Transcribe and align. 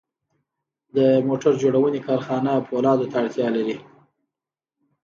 د 0.95 0.97
موټر 1.27 1.53
جوړونې 1.61 1.99
کارخانه 2.07 2.51
پولادو 2.67 3.05
ته 3.11 3.17
اړتیا 3.21 3.47
لري 3.57 3.77